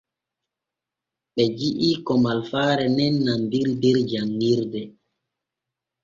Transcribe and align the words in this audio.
Ɓe 1.33 1.43
ji’i 1.57 1.89
ko 2.05 2.13
malfaare 2.23 2.85
nen 2.97 3.15
nandiri 3.25 3.73
der 3.81 3.97
janɲirde. 4.09 4.81